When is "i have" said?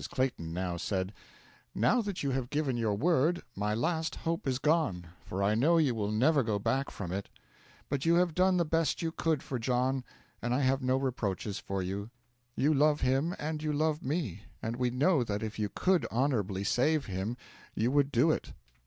10.55-10.81